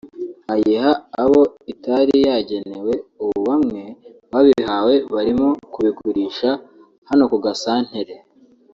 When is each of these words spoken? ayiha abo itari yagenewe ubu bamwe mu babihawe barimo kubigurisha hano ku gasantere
ayiha 0.53 0.91
abo 1.23 1.41
itari 1.73 2.15
yagenewe 2.27 2.93
ubu 3.21 3.37
bamwe 3.47 3.81
mu 3.95 4.01
babihawe 4.33 4.93
barimo 5.13 5.47
kubigurisha 5.73 6.49
hano 7.09 7.23
ku 7.31 7.37
gasantere 7.45 8.15